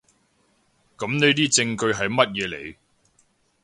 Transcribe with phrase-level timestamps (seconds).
[0.97, 2.75] 噉呢啲證據喺乜嘢嚟？